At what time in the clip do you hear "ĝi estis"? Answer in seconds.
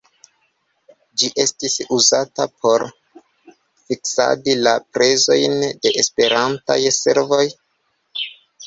1.23-1.75